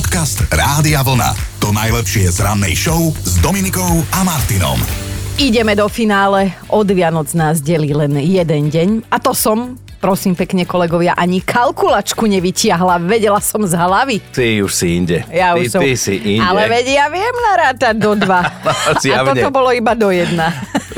[0.00, 1.60] Podcast Rádia Vlna.
[1.60, 4.80] To najlepšie z rannej show s Dominikou a Martinom.
[5.36, 6.56] Ideme do finále.
[6.72, 9.12] Od Vianoc nás delí len jeden deň.
[9.12, 12.96] A to som prosím pekne kolegovia, ani kalkulačku nevytiahla.
[13.04, 14.24] Vedela som z hlavy.
[14.32, 15.20] Ty už si inde.
[15.28, 15.84] Ja ty, už som.
[15.84, 16.48] ty si inde.
[16.48, 18.40] Ale veď ja viem narátať do dva.
[18.96, 20.48] A toto bolo iba do jedna.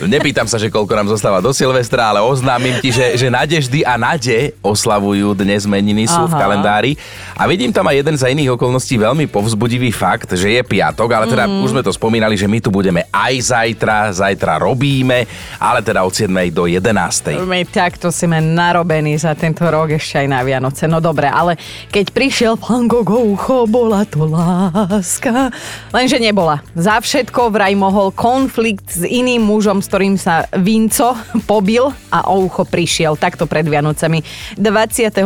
[0.02, 3.94] Nepýtam sa, že koľko nám zostáva do Silvestra, ale oznámim ti, že, že Nadeždy a
[3.94, 6.40] Nade oslavujú dnes meniny, sú v Aha.
[6.42, 6.92] kalendári.
[7.32, 11.26] A vidím tam aj jeden za iných okolností veľmi povzbudivý fakt, že je piatok, ale
[11.26, 11.62] teda Mm.
[11.62, 15.26] už sme to spomínali, že my tu budeme aj zajtra, zajtra robíme,
[15.58, 16.30] ale teda od 7.
[16.48, 17.42] do 11.
[17.44, 20.86] My takto sme narobení za tento rok ešte aj na Vianoce.
[20.86, 21.58] No dobre, ale
[21.90, 23.36] keď prišiel Van Gogh,
[23.68, 25.52] bola to láska.
[25.92, 26.64] Lenže nebola.
[26.72, 31.12] Za všetko vraj mohol konflikt s iným mužom, s ktorým sa Vinco
[31.50, 34.24] pobil a o ucho prišiel takto pred Vianocami
[34.56, 35.20] 23.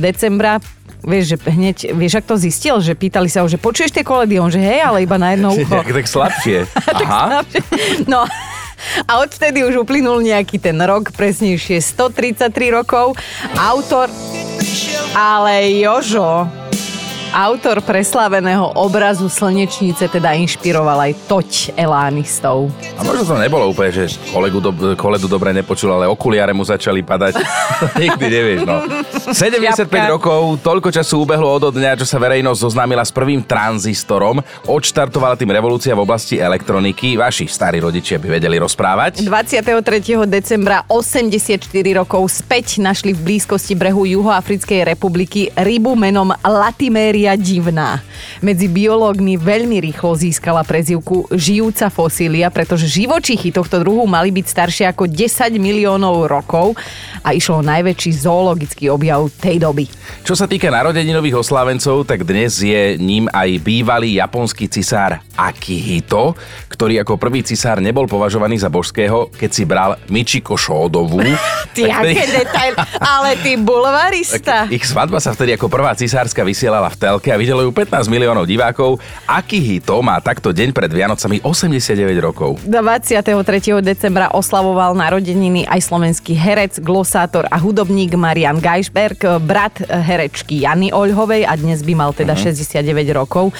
[0.00, 0.56] decembra.
[1.04, 4.40] Vieš, že hneď, vieš, ak to zistil, že pýtali sa ho, že počuješ tie koledy?
[4.40, 5.68] On, že hej, ale iba na jedno ucho.
[5.68, 6.64] Tak, tak slabšie.
[7.04, 7.44] Aha.
[8.08, 8.24] No
[9.04, 13.20] a odvtedy už uplynul nejaký ten rok, presnejšie 133 rokov.
[13.52, 14.08] Autor...
[15.16, 16.44] Ale Jožo,
[17.32, 22.68] autor presláveného obrazu Slnečnice teda inšpiroval aj toť elánistov.
[22.98, 27.02] A možno to nebolo úplne, že kolegu do, koledu dobre nepočul, ale okuliare mu začali
[27.02, 27.40] padať.
[28.02, 28.76] Nikdy nevieš, no.
[29.32, 30.10] 75 Šťapka.
[30.12, 34.42] rokov, toľko času ubehlo od dňa, čo sa verejnosť zoznámila s prvým tranzistorom.
[34.68, 37.16] Odštartovala tým revolúcia v oblasti elektroniky.
[37.16, 39.24] Vaši starí rodičia by vedeli rozprávať.
[39.24, 40.26] 23.
[40.28, 41.64] decembra 84
[41.96, 46.34] rokov späť našli v blízkosti brehu Juhoafrickej republiky rybu menom
[47.16, 48.04] Latiméria divná.
[48.44, 54.84] Medzi biológmi veľmi rýchlo získala prezivku žijúca fosília, pretože živočichy tohto druhu mali byť staršie
[54.92, 56.76] ako 10 miliónov rokov
[57.24, 59.88] a išlo o najväčší zoologický objav tej doby.
[60.28, 66.36] Čo sa týka narodeninových oslávencov, tak dnes je ním aj bývalý japonský cisár Akihito,
[66.68, 71.24] ktorý ako prvý cisár nebol považovaný za božského, keď si bral Michiko Šódovú.
[71.76, 74.64] Ty, Tak aké detail, ale ty bulvarista.
[74.68, 78.50] Ich svadba sa vtedy ako prvá cisárska vysielala v telke a videlo ju 15 miliónov
[78.50, 78.98] divákov.
[79.30, 82.58] Akihito má takto deň pred Vianocami 89 rokov.
[82.66, 83.46] 23.
[83.78, 91.46] decembra oslavoval narodeniny aj slovenský herec, glosátor a hudobník Marian Geisberg, brat herečky Jany Oľhovej
[91.46, 92.82] a dnes by mal teda 69
[93.14, 93.54] rokov.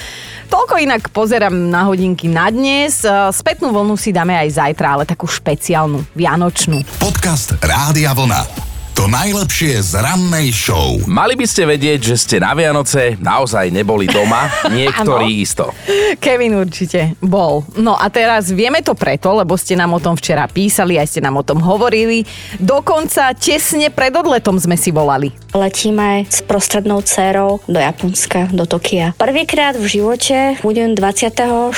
[0.51, 3.07] Toľko inak pozerám na hodinky na dnes.
[3.31, 6.83] Spätnú vlnu si dáme aj zajtra, ale takú špeciálnu, vianočnú.
[6.99, 8.66] Podcast Rádia Vlna.
[8.97, 10.97] To najlepšie z rannej show.
[11.05, 15.69] Mali by ste vedieť, že ste na Vianoce naozaj neboli doma, niektorí isto.
[16.17, 17.61] Kevin určite bol.
[17.77, 21.21] No a teraz vieme to preto, lebo ste nám o tom včera písali, aj ste
[21.21, 22.25] nám o tom hovorili.
[22.57, 25.29] Dokonca tesne pred odletom sme si volali.
[25.57, 29.17] Letíme s prostrednou dcerou do Japonska, do Tokia.
[29.17, 31.73] Prvýkrát v živote budem 24.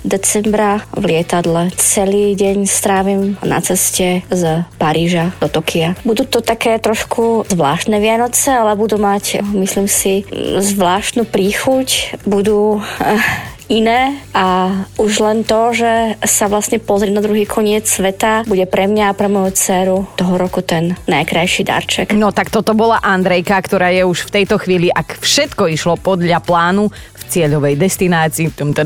[0.00, 1.68] decembra v lietadle.
[1.76, 5.92] Celý deň strávim na ceste z Paríža do Tokia.
[6.08, 10.24] Budú to také trošku zvláštne Vianoce, ale budú mať, myslím si,
[10.56, 12.16] zvláštnu príchuť.
[12.24, 14.70] Budú eh, iné a
[15.00, 19.16] už len to, že sa vlastne pozrieť na druhý koniec sveta, bude pre mňa a
[19.16, 22.06] pre moju dceru toho roku ten najkrajší darček.
[22.12, 26.44] No tak toto bola Andrejka, ktorá je už v tejto chvíli, ak všetko išlo podľa
[26.44, 26.92] plánu,
[27.24, 28.76] v cieľovej destinácii tum,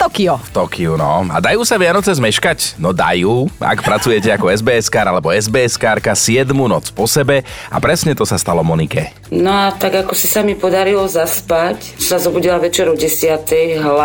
[0.00, 0.40] Tokio.
[0.40, 1.28] V Tokiu, no.
[1.28, 2.80] A dajú sa Vianoce zmeškať?
[2.80, 3.52] No dajú.
[3.60, 8.64] Ak pracujete ako SBS-kár alebo SBS-kárka 7 noc po sebe a presne to sa stalo
[8.64, 9.12] Monike.
[9.28, 13.44] No a tak ako si sa mi podarilo zaspať, sa zobudila večer o 10.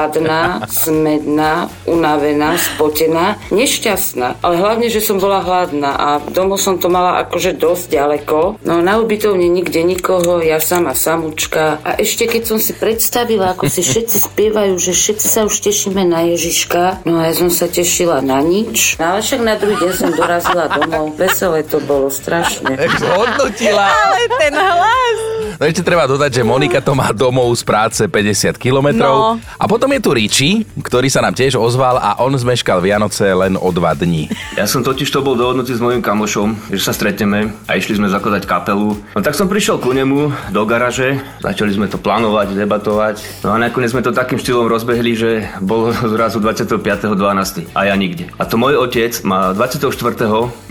[0.01, 4.41] hladná, smedná, unavená, spotená, nešťastná.
[4.41, 8.38] Ale hlavne, že som bola hladná a domov som to mala akože dosť ďaleko.
[8.66, 11.78] No na ubytovne nikde nikoho, ja sama samúčka.
[11.85, 16.01] A ešte keď som si predstavila, ako si všetci spievajú, že všetci sa už tešíme
[16.01, 18.97] na Ježiška, no a ja som sa tešila na nič.
[18.97, 21.13] No ale však na druhý deň som dorazila domov.
[21.13, 22.73] Veselé to bolo, strašne.
[23.22, 23.85] Odnutila.
[23.85, 25.41] Ale ten hlas.
[25.61, 28.09] No ešte treba dodať, že Monika to má domov z práce 50
[28.49, 28.57] No.
[28.57, 29.16] kilometrov.
[29.61, 30.49] A potom je tu Riči,
[30.81, 34.25] ktorý sa nám tiež ozval a on zmeškal Vianoce len o dva dní.
[34.58, 38.09] Ja som totiž to bol dohodnutý s mojim kamošom, že sa stretneme a išli sme
[38.09, 38.97] zakladať kapelu.
[39.13, 43.46] No tak som prišiel ku nemu do garaže, začali sme to plánovať, debatovať.
[43.46, 45.29] No a nakoniec sme to takým štýlom rozbehli, že
[45.61, 47.69] bolo zrazu 25.12.
[47.69, 48.34] a ja nikde.
[48.41, 49.93] A to môj otec má 24.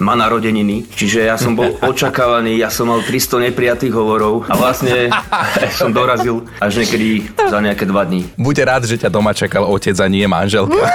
[0.02, 4.79] má narodeniny, čiže ja som bol očakávaný, ja som mal 300 neprijatých hovorov a vlastne
[4.80, 5.12] vlastne
[5.80, 8.24] som dorazil až niekedy za nejaké dva dní.
[8.40, 10.80] Buďte rád, že ťa doma čakal otec a nie manželka.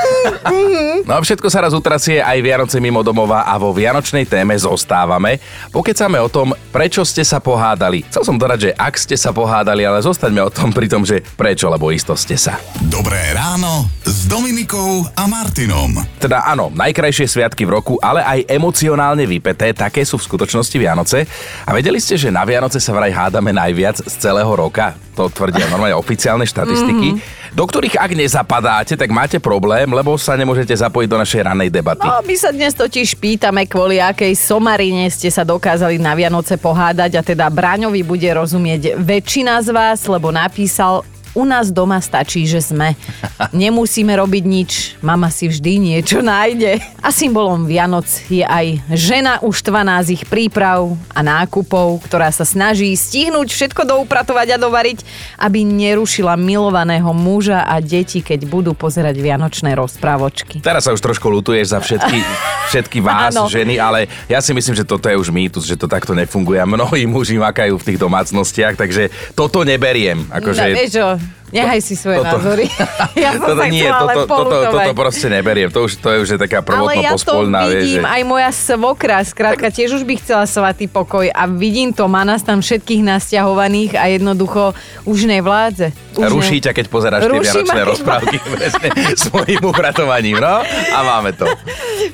[1.05, 5.37] No a všetko sa raz utrasie aj Vianoce mimo domova a vo vianočnej téme zostávame.
[5.69, 8.01] Pokecáme o tom, prečo ste sa pohádali.
[8.09, 11.21] Chcel som dodať, že ak ste sa pohádali, ale zostaňme o tom pri tom, že
[11.37, 12.57] prečo, lebo isto ste sa.
[12.89, 15.93] Dobré ráno s Dominikou a Martinom.
[16.17, 21.29] Teda áno, najkrajšie sviatky v roku, ale aj emocionálne vypeté, také sú v skutočnosti Vianoce.
[21.69, 24.95] A vedeli ste, že na Vianoce sa vraj hádame najviac z celého roka?
[25.19, 27.51] To tvrdia normálne oficiálne štatistiky, mm-hmm.
[27.51, 32.07] do ktorých ak nezapadáte, tak máte problém, lebo sa nemôžete zapojiť do našej ranej debaty.
[32.07, 37.19] No, my sa dnes totiž pýtame, kvôli akej somarine ste sa dokázali na Vianoce pohádať
[37.19, 41.03] a teda Braňovi bude rozumieť väčšina z vás, lebo napísal
[41.35, 42.95] u nás doma stačí, že sme.
[43.51, 44.71] Nemusíme robiť nič,
[45.03, 46.79] mama si vždy niečo nájde.
[47.03, 52.95] A symbolom Vianoc je aj žena uštvaná z ich príprav a nákupov, ktorá sa snaží
[52.95, 54.99] stihnúť všetko doupratovať a dovariť,
[55.43, 60.63] aby nerušila milovaného muža a deti, keď budú pozerať vianočné rozprávočky.
[60.63, 62.17] Teraz sa už trošku lutuješ za všetky,
[62.71, 63.51] všetky vás, Áno.
[63.51, 66.65] ženy, ale ja si myslím, že toto je už mýtus, že to takto nefunguje a
[66.65, 70.23] mnohí muži makajú v tých domácnostiach, takže toto neberiem.
[70.31, 70.63] Akože...
[70.63, 71.44] No, vieš čo, Mm-hmm.
[71.53, 72.65] Nechaj si svoje Toto- názory.
[73.23, 75.69] ja som toto sa nie, toto, toto, toto proste neberiem.
[75.69, 77.33] To už, to je už je taká Ale prvotno ja to
[77.69, 78.07] vidím, že...
[78.07, 82.41] aj moja svokra, skrátka, tiež už by chcela svatý pokoj a vidím to, má nás
[82.41, 84.73] tam všetkých nasťahovaných a jednoducho
[85.05, 85.93] už nevládze.
[86.15, 89.63] Už Ruší ne- ťa, keď pozeráš tie Ruší vianočné ma, keď- rozprávky presne s mojím
[89.67, 90.55] upratovaním, no?
[90.95, 91.45] A máme to.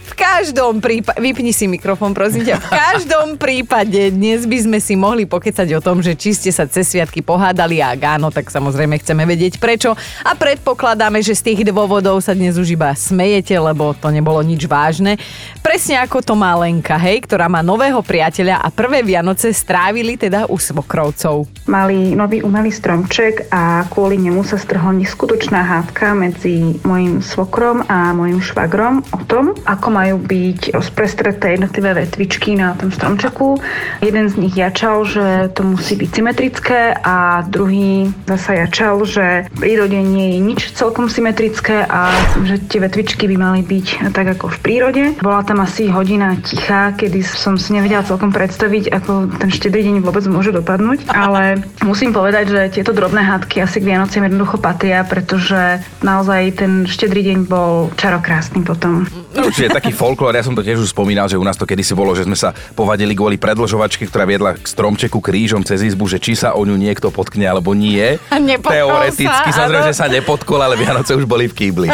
[0.02, 4.98] V každom prípade, vypni si mikrofón, prosím ťa, v každom prípade dnes by sme si
[4.98, 8.50] mohli pokecať o tom, že či ste sa cez sviatky pohádali a ak áno, tak
[8.50, 9.94] samozrejme chceme vedieť prečo
[10.26, 14.66] a predpokladáme, že z tých dôvodov sa dnes už iba smejete, lebo to nebolo nič
[14.66, 15.18] vážne.
[15.62, 20.50] Presne ako to má Lenka, hej, ktorá má nového priateľa a prvé Vianoce strávili teda
[20.50, 21.48] u svokrovcov.
[21.70, 28.12] Mali nový umelý stromček a kvôli nemu sa strhla neskutočná hádka medzi mojim svokrom a
[28.12, 33.62] mojim švagrom o tom, ako majú byť rozprestreté jednotlivé vetvičky na tom stromčeku.
[34.02, 39.58] Jeden z nich jačal, že to musí byť symetrické a druhý zasa jačal, že v
[39.60, 42.16] prírode nie je nič celkom symetrické a
[42.48, 45.04] že tie vetvičky by mali byť tak ako v prírode.
[45.20, 49.96] Bola tam asi hodina ticha, kedy som si nevedela celkom predstaviť, ako ten štedrý deň
[50.00, 55.04] vôbec môže dopadnúť, ale musím povedať, že tieto drobné hádky asi k Vianociam jednoducho patria,
[55.04, 59.04] pretože naozaj ten štedrý deň bol čarokrásny potom.
[59.52, 62.16] Je taký folklór, ja som to tiež už spomínal, že u nás to kedysi bolo,
[62.16, 66.36] že sme sa povadili kvôli predlžovačke, ktorá viedla k stromčeku krížom cez izbu, že či
[66.38, 68.20] sa o ňu niekto potkne alebo nie.
[68.30, 71.88] A nepotkol Teoreticky, sa, samozrejme, že sa nepotkol, ale Vianoce už boli v kýbli.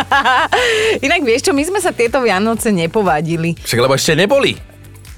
[1.06, 3.56] Inak vieš čo, my sme sa tieto Vianoce nepovadili.
[3.64, 4.60] Však lebo ešte neboli.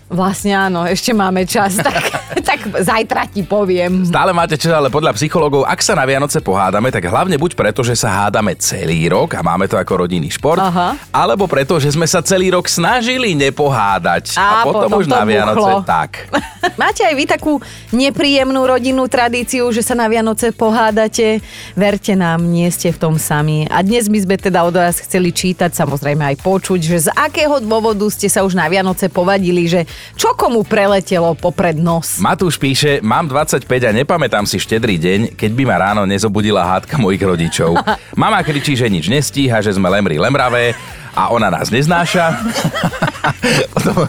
[0.09, 2.18] Vlastne áno, ešte máme čas, tak,
[2.49, 4.05] tak zajtra ti poviem.
[4.05, 7.81] Stále máte čas, ale podľa psychológov, ak sa na Vianoce pohádame, tak hlavne buď preto,
[7.81, 10.95] že sa hádame celý rok a máme to ako rodinný šport, Aha.
[11.09, 14.37] alebo preto, že sme sa celý rok snažili nepohádať.
[14.37, 15.87] A, A potom, potom už na Vianoce buchlo.
[15.87, 16.29] tak.
[16.81, 17.53] Máte aj vy takú
[17.89, 21.41] nepríjemnú rodinnú tradíciu, že sa na Vianoce pohádate?
[21.73, 23.65] Verte nám, nie ste v tom sami.
[23.67, 27.57] A dnes by sme teda od vás chceli čítať, samozrejme aj počuť, že z akého
[27.59, 29.83] dôvodu ste sa už na Vianoce povadili, že
[30.15, 32.18] čo komu preletelo popred nos.
[32.19, 36.99] Matúš píše, mám 25 a nepamätám si štedrý deň, keď by ma ráno nezobudila hádka
[36.99, 37.79] mojich rodičov.
[38.19, 40.75] Mama kričí, že nič nestíha, že sme lemri lemravé
[41.15, 42.35] a ona nás neznáša.
[43.75, 44.07] Potom,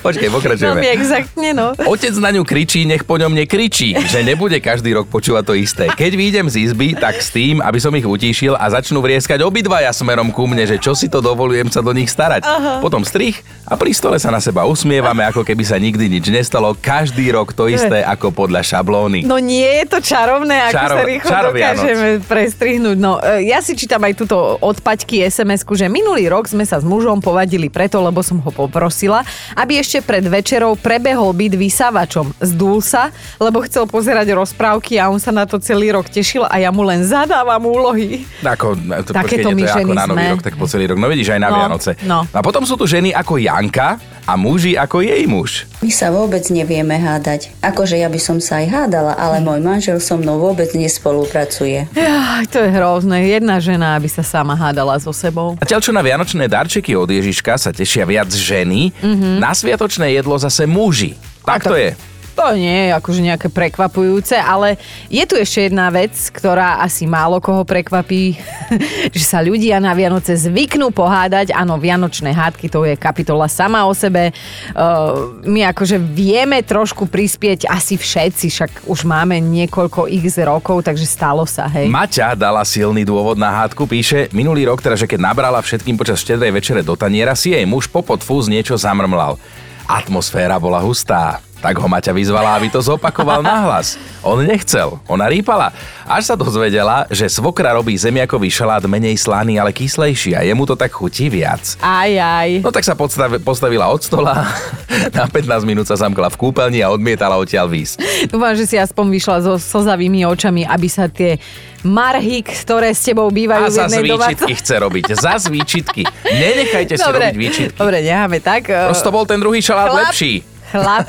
[0.00, 0.80] počkej, pokračujeme.
[0.80, 1.74] Veľmi exaktne, no.
[1.88, 5.84] Otec na ňu kričí, nech po ňom nekričí, že nebude každý rok počúvať to isté.
[5.92, 9.90] Keď výjdem z izby, tak s tým, aby som ich utíšil a začnú vrieskať obidvaja
[9.90, 12.46] smerom ku mne, že čo si to dovolujem sa do nich starať.
[12.46, 12.72] Aha.
[12.80, 16.76] Potom strich a pri stole sa na seba usmievame, ako keby sa nikdy nič nestalo.
[16.76, 19.24] Každý rok to isté ako podľa šablóny.
[19.24, 22.96] No nie je to čarovné, ako Čaro- sa rýchlo čaro dokážeme prestrihnúť.
[23.00, 26.76] No, e, ja si čítam aj túto od Paťky sms že minulý rok sme sa
[26.76, 29.24] s mužom povadili preto, lebo som ho poprosila,
[29.54, 32.36] aby ešte pred večerou prebehol byt vysávačom.
[32.38, 33.08] Zdul sa,
[33.38, 36.84] lebo chcel pozerať rozprávky a on sa na to celý rok tešil a ja mu
[36.84, 38.28] len zadávam úlohy.
[38.38, 40.30] Ako, to, počkejte, Takéto to my je ako na nový sme.
[40.30, 40.98] rok, tak po celý rok.
[40.98, 41.90] No vidíš, aj na No, Vianoce.
[42.02, 42.18] no.
[42.28, 45.68] A potom sú tu ženy ako Janka a muži ako jej muž.
[45.84, 47.52] My sa vôbec nevieme hádať.
[47.60, 51.84] Akože ja by som sa aj hádala, ale môj manžel so mnou vôbec nespolupracuje.
[51.92, 53.28] Jaj, to je hrozné.
[53.28, 55.60] Jedna žena, aby sa sama hádala so sebou.
[55.60, 59.40] Zatiaľ, čo na vianočné darčeky od Ježiška sa tešia viac ženy, mm-hmm.
[59.40, 61.16] na sviatočné jedlo zase muži.
[61.44, 61.92] Tak to je.
[62.34, 64.74] To nie je akože nejaké prekvapujúce, ale
[65.06, 68.34] je tu ešte jedna vec, ktorá asi málo koho prekvapí,
[69.16, 71.54] že sa ľudia na Vianoce zvyknú pohádať.
[71.54, 74.34] Áno, Vianočné hádky, to je kapitola sama o sebe.
[74.74, 81.06] Uh, my akože vieme trošku prispieť asi všetci, však už máme niekoľko x rokov, takže
[81.06, 81.86] stalo sa, hej.
[81.86, 86.18] Maťa dala silný dôvod na hádku, píše, minulý rok teda, že keď nabrala všetkým počas
[86.18, 89.38] štedrej večere do taniera, si jej muž popod fúz niečo zamrmlal.
[89.86, 91.38] Atmosféra bola hustá.
[91.64, 93.96] Tak ho Maťa vyzvala, aby to zopakoval nahlas.
[94.20, 95.72] On nechcel, ona rýpala.
[96.04, 100.76] Až sa dozvedela, že svokra robí zemiakový šalát menej slaný, ale kyslejší a jemu to
[100.76, 101.64] tak chutí viac.
[101.80, 102.60] Aj, aj.
[102.60, 104.44] No tak sa podstav- postavila od stola,
[105.16, 108.28] na 15 minút sa zamkla v kúpeľni a odmietala odtiaľ výsť.
[108.28, 111.40] Dúfam, že si aspoň vyšla so slzavými očami, aby sa tie
[111.80, 114.12] marhy, ktoré s tebou bývajú A v za jednej výčitky
[114.44, 115.04] domácnosti- chce robiť.
[115.16, 116.02] Za výčitky.
[116.24, 117.78] Nenechajte si robiť výčitky.
[117.80, 118.68] Dobre, necháme tak.
[118.68, 120.53] Prosto bol ten druhý šalát Chlap- lepší.
[120.74, 121.06] Chlap,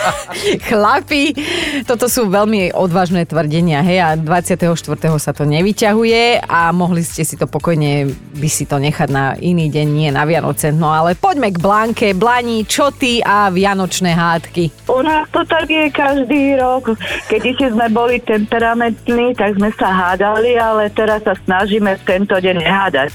[0.72, 1.36] chlapi,
[1.84, 4.72] toto sú veľmi odvážne tvrdenia, hej, a 24.
[5.20, 8.08] sa to nevyťahuje a mohli ste si to pokojne
[8.40, 10.72] by si to nechať na iný deň, nie na Vianoce.
[10.72, 14.88] No ale poďme k Blanke, Blani, čo ty a Vianočné hádky.
[14.88, 16.96] U nás to tak je každý rok.
[17.28, 22.40] Keď si sme boli temperamentní, tak sme sa hádali, ale teraz sa snažíme v tento
[22.40, 23.12] deň nehádať.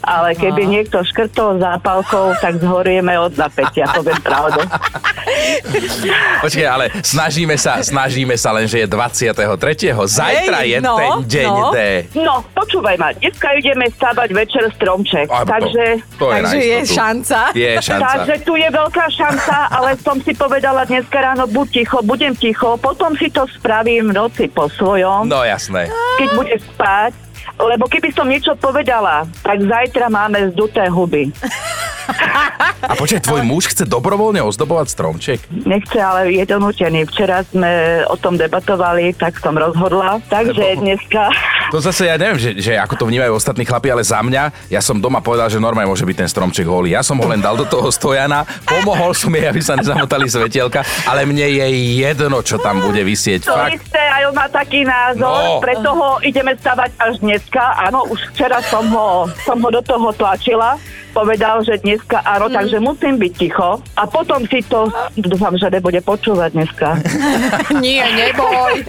[0.00, 4.60] Ale keby niekto škrtol zápalkou, tak zhorieme od napätia, poviem pravdu.
[6.44, 9.36] Počkaj, ale snažíme sa, snažíme sa len, že je 23.
[9.92, 11.68] Zajtra Hej, je no, ten deň no.
[11.70, 11.78] D.
[12.16, 15.84] No, počúvaj ma, dneska ideme stavať večer stromček, A to- takže...
[16.16, 17.38] to je Takže je šanca.
[17.52, 18.06] Je šanca.
[18.24, 22.80] Takže tu je veľká šanca, ale som si povedala dneska ráno, buď ticho, budem ticho,
[22.80, 25.92] potom si to spravím v noci po svojom, No jasné.
[26.16, 27.12] keď bude spať,
[27.60, 31.28] lebo keby som niečo povedala, tak zajtra máme zduté huby.
[32.80, 35.38] A počkaj, tvoj muž chce dobrovoľne ozdobovať stromček?
[35.52, 37.06] Nechce, ale je to nutený.
[37.06, 40.18] Včera sme o tom debatovali, tak som rozhodla.
[40.26, 41.30] Takže Lebo- dneska...
[41.70, 44.82] To zase ja neviem, že, že ako to vnímajú ostatní chlapi, ale za mňa, ja
[44.82, 46.92] som doma povedal, že normálne môže byť ten stromček holý.
[46.92, 50.82] Ja som ho len dal do toho stojana, pomohol som jej, aby sa nezamotali svetielka,
[51.06, 51.66] ale mne je
[52.02, 53.46] jedno, čo tam bude vysieť.
[53.46, 53.78] To Fakt.
[53.78, 55.62] isté, aj on má taký názor, No.
[55.62, 57.62] preto ho ideme stavať až dneska.
[57.86, 60.74] Áno, už včera som ho, som ho do toho tlačila.
[61.20, 62.54] Povedal, že dneska áno, Mm.
[62.54, 63.70] takže musím byť ticho.
[63.92, 66.96] A potom si to, dúfam, že nebude počúvať dneska.
[67.84, 68.80] Nie, neboj.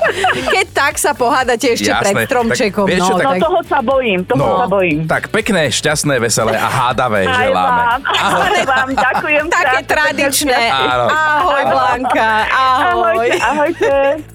[0.48, 2.08] Keď tak sa pohádate ešte Jasné.
[2.08, 2.86] pred stromčekom.
[2.86, 5.00] Tak vieš no, čo, tak- No toho sa bojím, toho sa bojím.
[5.06, 7.82] tak pekné, šťastné, veselé a hádavé Aj želáme.
[7.82, 8.02] vám,
[8.48, 9.44] aj vám, ďakujem.
[9.50, 10.60] Také krásne, tradičné.
[10.72, 11.06] Áno.
[11.08, 12.30] Ahoj, Blanka.
[12.48, 13.04] Ahoj.
[13.12, 13.92] Ahojte, ahojte.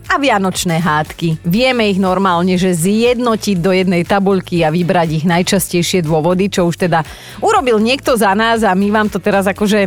[0.06, 1.42] A vianočné hádky.
[1.42, 6.78] Vieme ich normálne, že zjednotiť do jednej tabuľky a vybrať ich najčastejšie dôvody, čo už
[6.78, 7.02] teda
[7.40, 9.86] urobil niekto za nás a my vám to teraz akože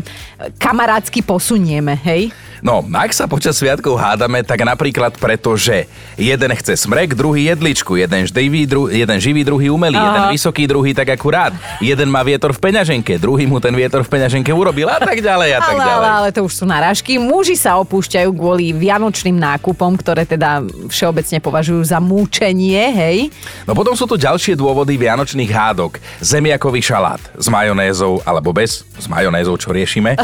[0.55, 2.31] kamarátsky posunieme, hej?
[2.59, 5.87] No, ak sa počas sviatkov hádame, tak napríklad preto, že
[6.19, 10.07] jeden chce smrek, druhý jedličku, jeden živý, dru- jeden živý druhý umelý, Aha.
[10.11, 14.09] jeden vysoký, druhý tak akurát, jeden má vietor v peňaženke, druhý mu ten vietor v
[14.11, 16.03] peňaženke urobil a tak ďalej a tak ale, ďalej.
[16.03, 17.15] ale, ale to už sú narážky.
[17.15, 23.17] Muži sa opúšťajú kvôli vianočným nákupom, ktoré teda všeobecne považujú za múčenie, hej?
[23.63, 25.99] No potom sú tu ďalšie dôvody vianočných hádok.
[26.19, 30.19] Zemiakový šalát s majonézou alebo bez, s majonézou, čo riešime.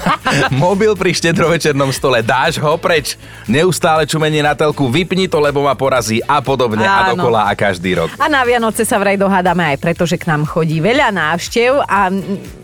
[0.50, 1.14] Mobil pri
[1.76, 3.20] štedrovečernom stole, dáš ho preč.
[3.44, 7.20] Neustále čumenie na telku, vypni to, lebo ma porazí a podobne a Áno.
[7.20, 8.08] dokola a každý rok.
[8.16, 12.08] A na Vianoce sa vraj dohádame aj preto, že k nám chodí veľa návštev a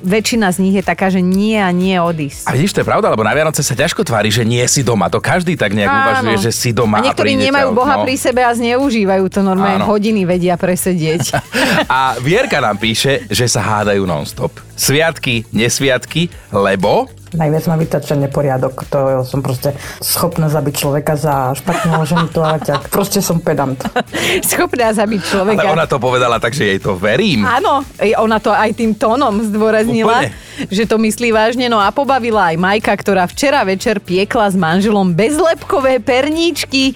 [0.03, 2.49] väčšina z nich je taká, že nie a nie odísť.
[2.49, 5.13] A vidíš, to je pravda, lebo na Vianoce sa ťažko tvári, že nie si doma.
[5.13, 7.05] To každý tak nejak uvažuje, že si doma.
[7.05, 8.05] A niektorí príde nemajú ťa- Boha no.
[8.09, 9.93] pri sebe a zneužívajú to normálne Áno.
[9.93, 11.37] hodiny vedia presedieť.
[11.89, 14.57] A Vierka nám píše, že sa hádajú non-stop.
[14.75, 17.13] Sviatky, nesviatky, lebo...
[17.33, 18.85] Najviac ma vytača neporiadok.
[18.93, 19.73] To som proste
[20.05, 22.93] schopná zabiť človeka za špatne uložený toaleťak.
[22.93, 23.81] Proste som pedant.
[24.53, 25.65] Schopná zabiť človeka.
[25.65, 27.49] Ale ona to povedala tak, že jej to verím.
[27.49, 27.81] Áno,
[28.21, 30.69] ona to aj tým tónom zdôraznila, Úplne.
[30.69, 31.73] že to myslí vážne.
[31.73, 36.93] No a pobavila aj Majka, ktorá včera večer piekla s manželom bezlepkové perníčky.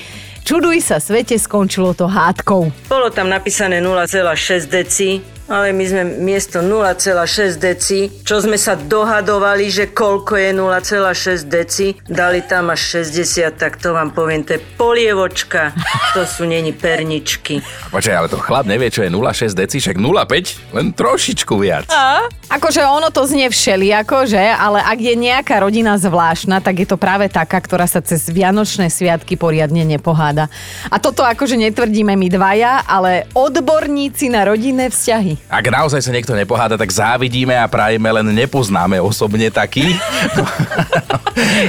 [0.47, 2.71] Čuduj sa svete, skončilo to hádkou.
[2.87, 9.70] Bolo tam napísané 0,6 deci, ale my sme miesto 0,6 deci, čo sme sa dohadovali,
[9.70, 14.62] že koľko je 0,6 deci, dali tam až 60, tak to vám poviem, to je
[14.74, 15.70] polievočka,
[16.14, 17.62] to sú není perničky.
[17.94, 21.86] Počkaj, ale to chlap nevie, čo je 0,6 deci, však 0,5, len trošičku viac.
[21.94, 22.26] A?
[22.46, 24.38] Akože ono to znie všelijako, že?
[24.38, 28.90] Ale ak je nejaká rodina zvláštna, tak je to práve taká, ktorá sa cez Vianočné
[28.90, 30.50] sviatky poriadne nepoháda.
[30.90, 35.36] A toto akože netvrdíme my dvaja, ale odborníci na rodinné vzťahy.
[35.47, 39.95] Ak naozaj sa niekto nepoháda, tak závidíme a prajeme, len nepoznáme osobne taký.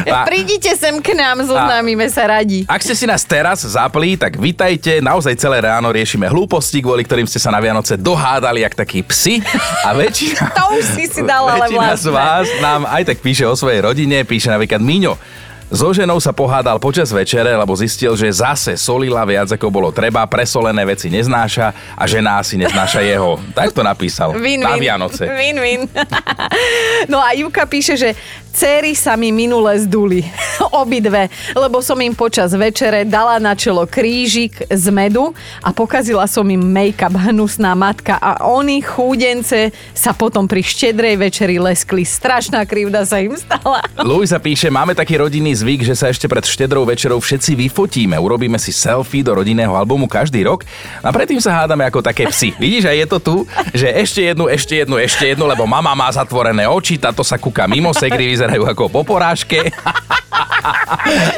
[0.08, 2.64] A- Prídite sem k nám, zoznámime sa radi.
[2.66, 5.00] Ak ste si nás teraz zapli, tak vitajte.
[5.00, 9.44] Naozaj celé ráno riešime hlúposti, kvôli ktorým ste sa na Vianoce dohádali jak takí psi.
[9.84, 12.12] A väčšina, To už si si dal, ale väčšina z vlastne.
[12.14, 14.24] vás nám aj tak píše o svojej rodine.
[14.24, 15.20] Píše napríklad Míňo.
[15.68, 20.24] So ženou sa pohádal počas večere, lebo zistil, že zase solila viac ako bolo treba,
[20.24, 23.36] presolené veci neznáša a žena asi neznáša jeho.
[23.52, 24.32] Tak to napísal.
[24.40, 24.88] Win, na win.
[24.88, 25.28] Vianoce.
[25.28, 25.82] Win, win.
[27.12, 28.16] No a Juka píše, že
[28.58, 30.26] céry sa mi minule zduli.
[30.82, 31.30] Obidve.
[31.54, 36.66] Lebo som im počas večere dala na čelo krížik z medu a pokazila som im
[36.66, 42.02] make-up hnusná matka a oni chúdence sa potom pri štedrej večeri leskli.
[42.02, 43.86] Strašná krivda sa im stala.
[44.10, 48.18] Luisa píše, máme taký rodinný zvyk, že sa ešte pred štedrou večerou všetci vyfotíme.
[48.18, 50.66] Urobíme si selfie do rodinného albumu každý rok
[51.06, 52.58] a predtým sa hádame ako také psy.
[52.58, 53.36] Vidíš, a je to tu,
[53.78, 57.70] že ešte jednu, ešte jednu, ešte jednu, lebo mama má zatvorené oči, táto sa kúka
[57.70, 59.68] mimo, segry vyzerajú ako po porážke.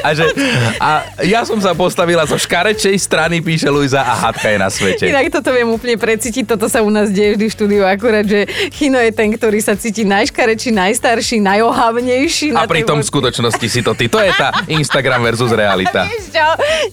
[0.02, 0.26] A, že,
[0.82, 5.06] a ja som sa postavila zo škarečej strany, píše Luisa, a hadka je na svete.
[5.06, 8.50] Inak toto viem úplne precítiť, toto sa u nás deje vždy v štúdiu, akurát, že
[8.74, 12.58] Chino je ten, ktorý sa cíti najškarečší, najstarší, najohavnejší.
[12.58, 14.10] A na pritom v skutočnosti si to ty.
[14.10, 16.08] To je tá Instagram versus realita.
[16.10, 16.48] Vieš čo,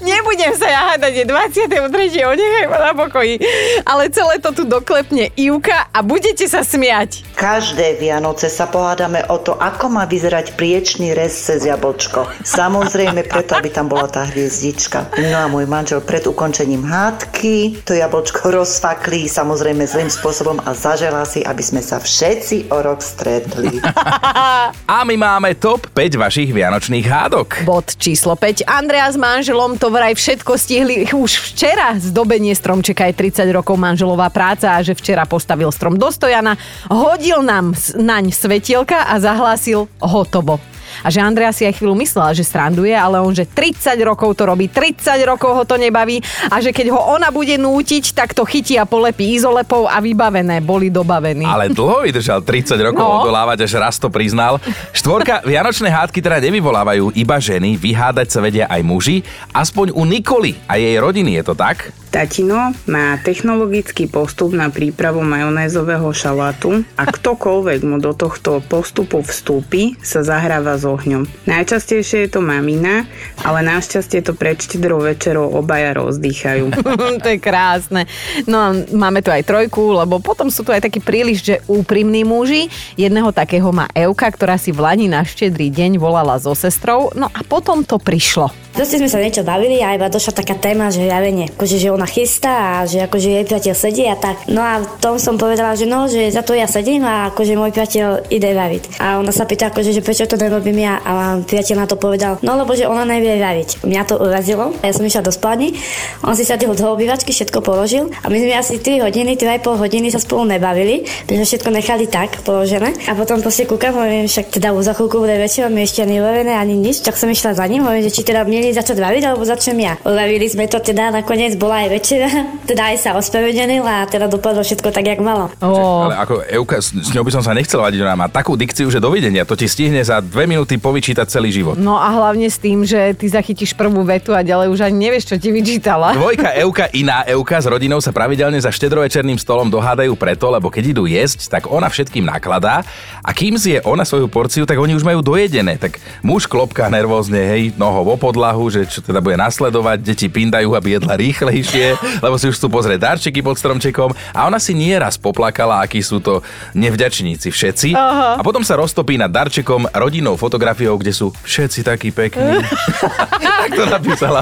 [0.05, 2.37] nebudem sa ja hádať, je 23.
[2.37, 3.41] nechaj ma na pokoji.
[3.89, 7.25] Ale celé to tu doklepne Ivka a budete sa smiať.
[7.33, 12.29] Každé Vianoce sa pohádame o to, ako má vyzerať priečný rez cez jablčko.
[12.45, 15.09] Samozrejme preto, aby tam bola tá hviezdička.
[15.17, 21.25] No a môj manžel pred ukončením hádky to jablčko rozfaklí samozrejme zlým spôsobom a zaželá
[21.25, 23.81] si, aby sme sa všetci o rok stretli.
[24.87, 27.65] A my máme top 5 vašich vianočných hádok.
[27.65, 28.69] Bod číslo 5.
[28.69, 31.97] Andrea s manželom to vraj všetko stihli už včera.
[31.97, 36.59] Zdobenie stromčeka je 30 rokov manželová práca a že včera postavil strom do stojana,
[36.91, 40.59] hodil nám naň svetielka a zahlásil hotovo.
[41.05, 44.49] A že Andrea si aj chvíľu myslela, že sranduje, ale on, že 30 rokov to
[44.49, 48.49] robí, 30 rokov ho to nebaví a že keď ho ona bude nútiť, tak to
[48.49, 51.45] chytí a polepí izolepou a vybavené, boli dobavení.
[51.45, 53.21] Ale dlho vydržal 30 rokov No.
[53.21, 54.57] odolávať, až raz to priznal.
[54.95, 59.21] Štvorka, vianočné hádky teda nevyvolávajú iba ženy, vyhádať sa vedia aj muži.
[59.53, 61.93] Aspoň u Nikoli a jej rodiny je to tak?
[62.17, 70.01] Tatino má technologický postup na prípravu majonézového šalátu a ktokoľvek mu do tohto postupu vstúpi,
[70.01, 71.29] sa zahráva s ohňom.
[71.45, 73.05] Najčastejšie je to mamina,
[73.45, 76.73] ale našťastie to pred štedrou večerou obaja rozdýchajú.
[77.21, 78.09] to je krásne.
[78.49, 82.25] No a máme tu aj trojku, lebo potom sú tu aj takí príliš, že úprimní
[82.25, 82.73] muži.
[82.97, 87.29] Jedného takého má Euka, ktorá si v Lani na štedrý deň volala so sestrou, no
[87.29, 88.66] a potom to prišlo.
[88.77, 91.89] Proste sme sa niečo bavili a iba došla taká téma, že ja viem, akože, že
[91.89, 94.47] ona chystá a že akože jej priateľ sedí a tak.
[94.53, 97.73] No a tom som povedala, že no, že za to ja sedím a akože môj
[97.73, 99.01] priateľ ide baviť.
[99.01, 102.39] A ona sa pýta, akože, že prečo to nerobím ja a priateľ na to povedal,
[102.45, 103.83] no lebo že ona nevie baviť.
[103.83, 105.75] Mňa to urazilo ja som išla do spálny,
[106.23, 110.13] on si sadil do obývačky, všetko položil a my sme asi 3 hodiny, 3,5 hodiny
[110.13, 114.71] sa spolu nebavili, pretože všetko nechali tak položené a potom proste kúkam, hovorím, však teda
[114.85, 116.21] za chvíľku bude večer, mi ešte ani
[116.53, 119.47] ani nič, tak som išla za ním, hovorím, že či teda mieli začať baviť, alebo
[119.47, 119.95] začnem ja.
[120.03, 122.27] Uravili sme to teda, nakoniec bola aj večera,
[122.71, 125.55] teda aj sa ospravedlnil a teda dopadlo všetko tak, jak malo.
[125.63, 126.11] Oh.
[126.11, 128.91] Ale ako Euka, s, s ňou by som sa nechcel vadiť, ona má takú dikciu,
[128.91, 131.79] že dovidenia, to ti stihne za dve minúty povyčítať celý život.
[131.79, 135.31] No a hlavne s tým, že ty zachytíš prvú vetu a ďalej už ani nevieš,
[135.31, 136.19] čo ti vyčítala.
[136.19, 140.99] Dvojka Euka, iná Euka s rodinou sa pravidelne za štedrovečerným stolom dohádajú preto, lebo keď
[140.99, 142.83] idú jesť, tak ona všetkým nakladá
[143.23, 145.79] a kým si je ona svoju porciu, tak oni už majú dojedené.
[145.79, 150.73] Tak muž klopká nervózne, hej, nohou o podlahu, že čo teda bude nasledovať, deti pindajú,
[150.73, 151.87] aby jedla rýchlejšie,
[152.25, 156.19] lebo si už chcú pozrieť darčeky pod stromčekom a ona si nieraz poplakala, akí sú
[156.19, 156.41] to
[156.73, 158.41] nevďačníci všetci Aha.
[158.41, 162.61] a potom sa roztopí nad darčekom rodinnou fotografiou, kde sú všetci takí pekní.
[163.67, 164.41] tak to napísala.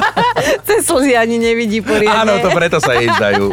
[0.67, 2.27] Cez slzy ani nevidí poriadne.
[2.27, 3.51] Áno, to preto sa jej zdajú.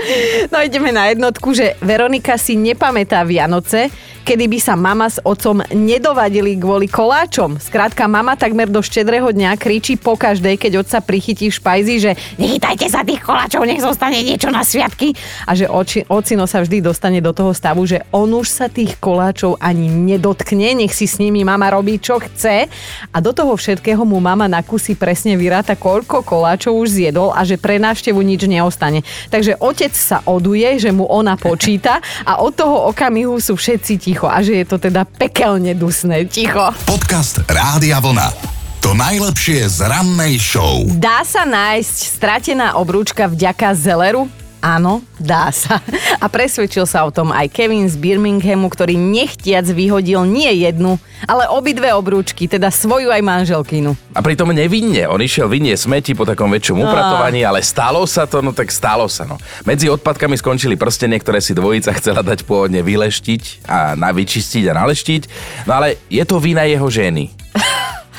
[0.52, 5.64] No ideme na jednotku, že Veronika si nepamätá Vianoce, kedy by sa mama s otcom
[5.74, 7.58] nedovadili kvôli koláčom.
[7.58, 12.12] Skrátka, mama takmer do štedrého dňa kričí po každej, keď otca prichytí v špajzi, že
[12.40, 15.14] nechytajte sa tých koláčov, nech zostane niečo na sviatky.
[15.46, 18.98] A že oči, ocino sa vždy dostane do toho stavu, že on už sa tých
[18.98, 22.72] koláčov ani nedotkne, nech si s nimi mama robí, čo chce.
[23.12, 27.44] A do toho všetkého mu mama na kusy presne vyráta, koľko koláčov už zjedol a
[27.44, 29.04] že pre návštevu nič neostane.
[29.30, 34.28] Takže otec sa oduje, že mu ona počíta a od toho okamihu sú všetci ticho
[34.30, 36.26] a že je to teda pekelne dusné.
[36.30, 36.72] Ticho.
[36.86, 38.61] Podcast Rádia Vlna.
[38.82, 40.82] To najlepšie z rannej show.
[40.98, 44.26] Dá sa nájsť stratená obrúčka vďaka Zeleru?
[44.58, 45.82] Áno, dá sa.
[46.22, 51.50] A presvedčil sa o tom aj Kevin z Birminghamu, ktorý nechtiac vyhodil nie jednu, ale
[51.50, 53.98] obidve obrúčky, teda svoju aj manželkinu.
[54.14, 55.10] A pritom nevinne.
[55.10, 56.86] On išiel vinie smeti po takom väčšom No.
[56.86, 59.26] upratovaní, ale stalo sa to, no tak stalo sa.
[59.26, 59.42] No.
[59.66, 64.78] Medzi odpadkami skončili prstenie, ktoré si dvojica chcela dať pôvodne vyleštiť a na vyčistiť a
[64.78, 65.22] naleštiť.
[65.66, 67.34] No ale je to vina jeho ženy.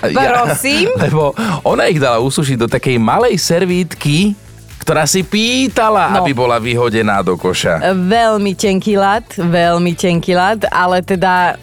[0.03, 0.91] Prosím?
[1.07, 1.31] lebo
[1.63, 4.35] ona ich dala usušiť do takej malej servítky,
[4.79, 6.27] ktorá si pýtala, No.
[6.27, 7.95] aby bola vyhodená do koša.
[7.95, 11.55] Veľmi tenký lat, veľmi tenký lat, ale teda,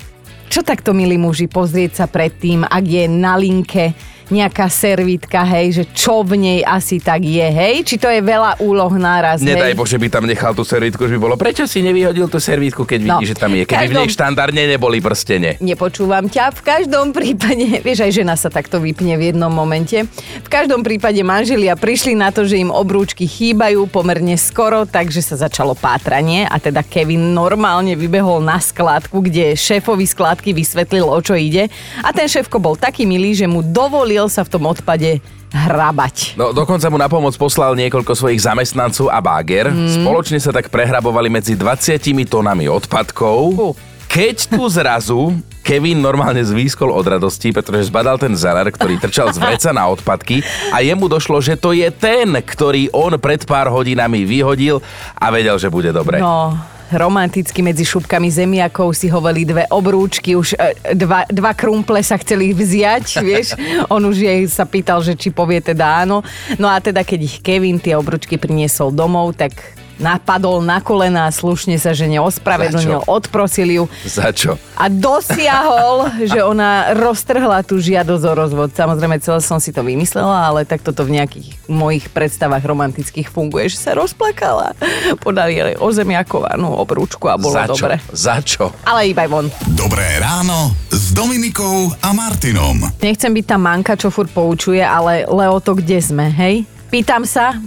[0.47, 3.91] čo takto, milí muži, pozrieť sa predtým, ak je na linke
[4.29, 7.81] nejaká servítka, hej, že čo v nej asi tak je, hej?
[7.81, 9.75] Či to je veľa úloh naraz, Nedaj hej?
[9.75, 11.35] Bože, by tam nechal tú servítku, že by bolo.
[11.35, 13.07] Prečo si nevyhodil tú servítku, keď No.
[13.17, 13.63] vidíš, že tam je?
[13.63, 15.49] Keby v Každom- nej štandardne neboli prstene.
[15.59, 16.51] Nepočúvam ťa.
[16.51, 20.05] V každom prípade, vieš, aj žena sa takto vypne v jednom momente.
[20.39, 25.35] V každom prípade manželia prišli na to, že im obrúčky chýbajú pomerne skoro, takže sa
[25.39, 31.33] začalo pátranie a teda Kevin normálne vybehol na skládku, kde šéfovi skládky vysvetlil, o čo
[31.33, 31.67] ide.
[31.99, 36.37] A ten šéfko bol taký milý, že mu dovolil sa v tom odpade hrabať.
[36.37, 39.69] No, dokonca mu na pomoc poslal niekoľko svojich zamestnancov a báger.
[39.69, 40.01] Mm.
[40.01, 43.73] Spoločne sa tak prehrabovali medzi 20 tonami odpadkov.
[44.09, 49.37] Keď tu zrazu Kevin normálne zvýskol od radosti, pretože zbadal ten zeler, ktorý trčal z
[49.37, 50.41] vreca na odpadky
[50.73, 54.81] a jemu došlo, že to je ten, ktorý on pred pár hodinami vyhodil
[55.13, 56.17] a vedel, že bude dobre.
[56.17, 56.57] No,
[56.93, 62.53] romanticky medzi šupkami zemiakov si hovali dve obrúčky, už e, dva, dva krumple sa chceli
[62.53, 63.53] vziať, vieš.
[63.93, 66.25] On už jej sa pýtal, že či povie teda áno.
[66.57, 71.75] No a teda, keď ich Kevin tie obrúčky priniesol domov, tak napadol na kolena, slušne
[71.75, 74.55] sa žene ospravedlnil, odprosil ju Za čo?
[74.73, 78.69] a dosiahol, že ona roztrhla tú žiadosť o rozvod.
[78.71, 83.67] Samozrejme, celé som si to vymyslela, ale tak toto v nejakých mojich predstavách romantických funguje,
[83.67, 84.73] že sa rozplakala.
[85.19, 87.73] Podali jej ozemiakovanú obrúčku a bolo Za čo?
[87.75, 87.95] dobre.
[88.09, 88.63] Za čo?
[88.83, 89.51] Ale iba von.
[89.69, 92.87] Dobré ráno s Dominikou a Martinom.
[92.97, 96.63] Nechcem byť tá manka, čo furt poučuje, ale Leo, to kde sme, hej?
[96.87, 97.59] Pýtam sa,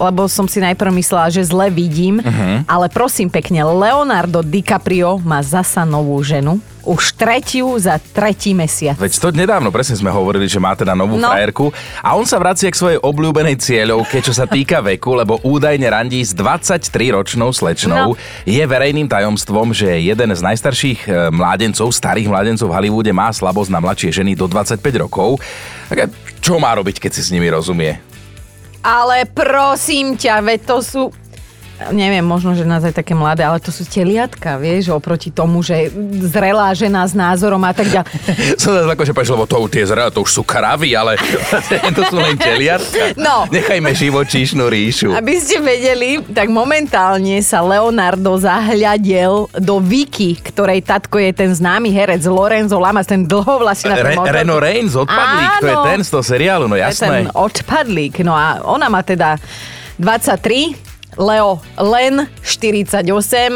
[0.00, 2.64] lebo som si najprv myslela, že zle vidím, Mhm.
[2.64, 6.56] ale prosím pekne, Leonardo DiCaprio má zasa novú ženu.
[6.80, 8.96] Už tretiu za tretí mesiac.
[8.96, 11.28] Veď to nedávno presne sme hovorili, že má teda novú No.
[11.28, 11.68] frajerku
[12.00, 16.24] a on sa vracia k svojej obľúbenej cieľovke, čo sa týka veku, lebo údajne randí
[16.24, 18.16] s 23-ročnou slečnou.
[18.16, 18.18] No.
[18.44, 23.68] Je verejným tajomstvom, že jeden z najstarších e, mládencov, starých mládencov v Hollywoode má slabosť
[23.68, 25.36] na mladšie ženy do 25 rokov.
[25.86, 26.08] Tak
[26.40, 28.00] čo má robiť, keď si s nimi rozumie?
[28.80, 31.02] Ale prosím ťa, veď to sú...
[31.88, 35.88] Neviem, možno, že nás aj také mladé, ale to sú teliatka, vieš, oproti tomu, že
[36.28, 38.12] zrelá žena s názorom a tak ďalej.
[38.60, 41.16] Som sa ako, že povedal, lebo to tie zrela, to už sú kravy, ale
[41.96, 43.16] to sú len teliatka.
[43.16, 43.48] No.
[43.48, 45.08] Nechajme živočíšnu ríšu.
[45.16, 51.88] Aby ste vedeli, tak momentálne sa Leonardo zahľadel do Viki, ktorej tatko je ten známy
[51.88, 55.86] herec Lorenzo Lamas, ten dlhovlasý na Re, Reno Reigns, odpadlík, to je Áno.
[55.88, 57.24] ten z toho seriálu, no jasné.
[57.24, 58.20] ten odpadlík.
[58.20, 59.40] No a ona má teda
[59.96, 60.89] 23,
[61.20, 63.04] Leo len 48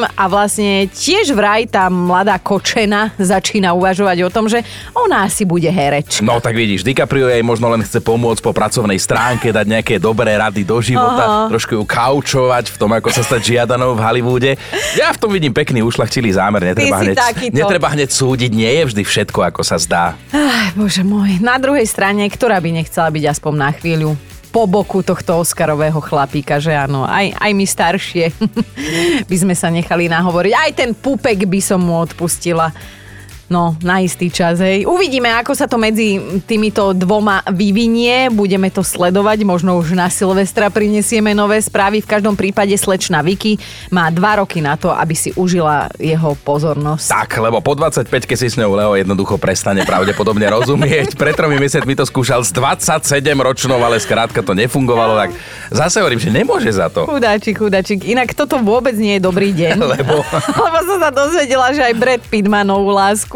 [0.04, 4.60] a vlastne tiež vraj tá mladá kočena začína uvažovať o tom, že
[4.92, 6.20] ona asi bude herečka.
[6.20, 10.36] No tak vidíš, DiCaprio jej možno len chce pomôcť po pracovnej stránke, dať nejaké dobré
[10.36, 11.44] rady do života, Aha.
[11.48, 14.50] trošku ju kaučovať v tom, ako sa stať žiadanou v Hollywoode.
[15.00, 17.56] Ja v tom vidím pekný ušlachtilý zámer, netreba, hneď, takýto.
[17.56, 20.12] netreba hneď súdiť, nie je vždy všetko, ako sa zdá.
[20.36, 21.40] Ach, bože môj.
[21.40, 24.12] Na druhej strane, ktorá by nechcela byť aspoň na chvíľu
[24.54, 28.30] po boku tohto Oscarového chlapíka, že áno, aj, aj my staršie
[29.30, 30.52] by sme sa nechali nahovoriť.
[30.54, 32.70] Aj ten pupek by som mu odpustila.
[33.52, 34.88] No, na istý čas, hej.
[34.88, 36.16] Uvidíme, ako sa to medzi
[36.48, 38.32] týmito dvoma vyvinie.
[38.32, 39.44] Budeme to sledovať.
[39.44, 42.00] Možno už na Silvestra prinesieme nové správy.
[42.00, 43.60] V každom prípade slečna Vicky
[43.92, 47.12] má dva roky na to, aby si užila jeho pozornosť.
[47.12, 51.12] Tak, lebo po 25 keď si s ňou Leo jednoducho prestane pravdepodobne rozumieť.
[51.20, 55.30] Pred tromi mesiacmi to skúšal s 27 ročnou, ale skrátka to nefungovalo, tak
[55.68, 57.04] zase hovorím, že nemôže za to.
[57.04, 58.00] Chudáčik, chudáčik.
[58.08, 59.76] Inak toto vôbec nie je dobrý deň.
[59.78, 60.24] Lebo?
[60.64, 63.33] Lebo som sa dozvedela, že aj Brad Pitt má novú lásku.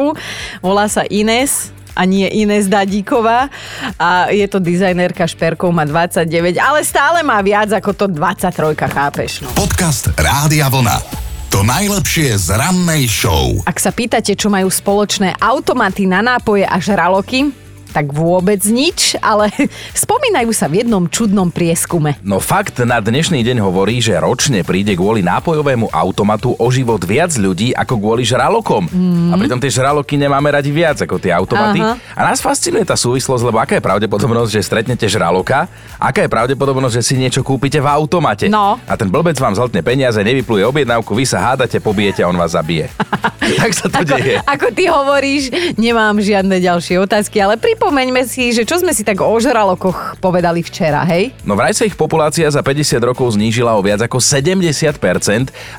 [0.62, 3.50] Volá sa Ines a nie Ines Dadíková
[3.98, 9.42] a je to dizajnerka šperkov, má 29, ale stále má viac ako to 23, chápeš?
[9.42, 9.50] No.
[9.58, 11.26] Podcast Rádia Vlna.
[11.48, 13.56] To najlepšie z rannej show.
[13.64, 17.50] Ak sa pýtate, čo majú spoločné automaty na nápoje a žraloky,
[17.92, 19.48] tak vôbec nič, ale
[20.04, 22.20] spomínajú sa v jednom čudnom prieskume.
[22.22, 27.32] No fakt na dnešný deň hovorí, že ročne príde kvôli nápojovému automatu o život viac
[27.34, 28.86] ľudí ako kvôli žralokom.
[28.88, 29.32] Mm.
[29.32, 31.80] A pritom tie žraloky nemáme radi viac ako tie automaty.
[31.80, 31.96] Aha.
[32.14, 36.94] A nás fascinuje tá súvislosť, lebo aká je pravdepodobnosť, že stretnete žraloka, aká je pravdepodobnosť,
[37.00, 38.46] že si niečo kúpite v automate.
[38.50, 38.76] No.
[38.84, 42.52] A ten blbec vám zhltne peniaze, nevypluje objednávku, vy sa hádate, pobijete a on vás
[42.52, 42.90] zabije.
[43.60, 44.36] tak sa to Ako, deje.
[44.44, 45.42] ako ty hovoríš,
[45.80, 50.66] nemám žiadne ďalšie otázky, ale pripomeňme si, že čo sme si tak o žralokoch povedali
[50.66, 51.30] včera, hej?
[51.46, 54.98] No vraj sa ich populácia za 50 rokov znížila o viac ako 70%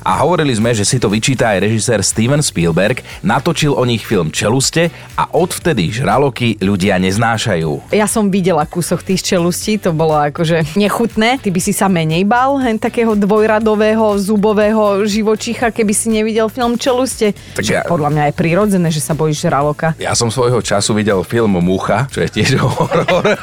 [0.00, 4.32] a hovorili sme, že si to vyčíta aj režisér Steven Spielberg, natočil o nich film
[4.32, 7.92] Čeluste a odvtedy žraloky ľudia neznášajú.
[7.92, 11.36] Ja som videla kúsok tých čelustí, to bolo akože nechutné.
[11.36, 16.80] Ty by si sa menej bal hen takého dvojradového zubového živočícha, keby si nevidel film
[16.80, 17.36] Čeluste.
[17.52, 19.92] Tak ja- podľa mňa je prirodzené, že sa bojíš žraloka.
[20.00, 23.36] Ja som svojho času videl film Mucha, čo je tiež horor.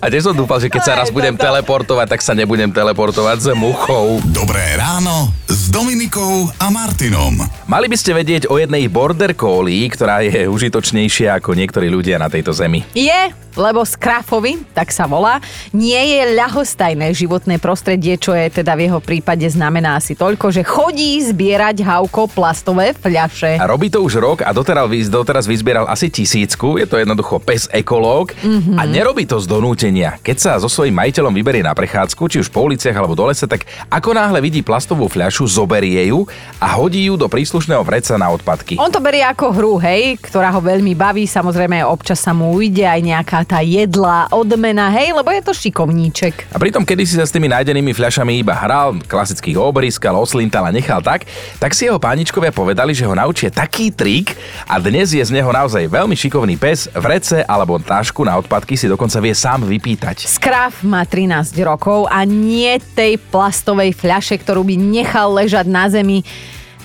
[0.00, 3.48] a tiež som dúfal, že keď sa raz budem teleportovať, tak sa nebudem teleportovať s
[3.54, 4.18] muchou.
[4.32, 7.42] Dobré ráno s Dominikou a Martinom.
[7.66, 12.30] Mali by ste vedieť o jednej border collie, ktorá je užitočnejšia ako niektorí ľudia na
[12.30, 12.86] tejto zemi.
[12.94, 15.42] Je, lebo Skrafovi, tak sa volá,
[15.74, 20.62] nie je ľahostajné životné prostredie, čo je teda v jeho prípade znamená asi toľko, že
[20.62, 23.58] chodí zbierať hauko plastové fľaše.
[23.58, 27.66] A robí to už rok a doteraz, doteraz vyzbieral asi tisícku, je to jednoducho pes
[27.74, 28.78] ekológ Mhm.
[28.78, 30.22] a nerobí to z donútenia.
[30.22, 33.50] Keď sa so svojím majiteľom vyberie na prechádzku, či už po uliciach alebo do lesa,
[33.50, 36.28] tak ako náhle vidí plastovú fľašu, zoberie ju
[36.60, 38.76] a hodí ju do príslušného vreca na odpadky.
[38.76, 42.84] On to berie ako hru, hej, ktorá ho veľmi baví, samozrejme občas sa mu ujde
[42.84, 46.52] aj nejaká tá jedlá odmena, hej, lebo je to šikovníček.
[46.52, 50.74] A pritom, kedy si sa s tými nájdenými fľašami iba hral, klasických obriskal, oslintal a
[50.74, 51.24] nechal tak,
[51.56, 54.36] tak si jeho páničkovia povedali, že ho naučia taký trik
[54.68, 58.90] a dnes je z neho naozaj veľmi šikovný pes, vrece alebo tašku na odpadky si
[58.90, 60.26] dokonca vie sám vypýtať.
[60.26, 66.26] Skraf má 13 rokov a nie tej plastovej fľaše, ktorú by nechal ležať na zemi.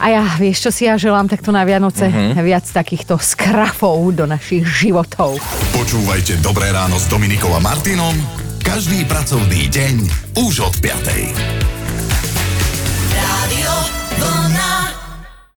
[0.01, 2.09] A ja, vieš, čo si ja želám takto na Vianoce?
[2.09, 2.37] Mhm.
[2.41, 5.41] Viac takýchto skrafov do našich životov.
[5.73, 8.13] Počúvajte Dobré ráno s Dominikou a Martinom
[8.61, 9.95] každý pracovný deň
[10.37, 11.80] už od 5.